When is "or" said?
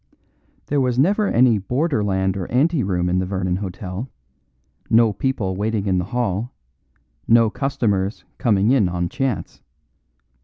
2.35-2.51